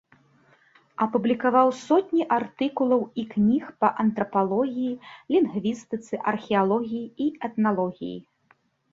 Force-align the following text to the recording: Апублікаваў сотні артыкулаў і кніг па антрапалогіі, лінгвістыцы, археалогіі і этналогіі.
Апублікаваў 1.05 1.67
сотні 1.87 2.23
артыкулаў 2.37 3.03
і 3.23 3.25
кніг 3.33 3.63
па 3.85 3.91
антрапалогіі, 4.03 4.89
лінгвістыцы, 5.35 6.13
археалогіі 6.31 7.03
і 7.27 7.29
этналогіі. 7.49 8.17